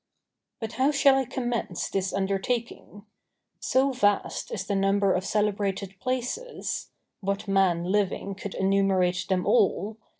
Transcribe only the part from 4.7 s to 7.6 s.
number of celebrated places (what